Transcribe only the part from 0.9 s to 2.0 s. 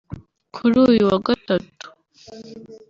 uyu wa gatatu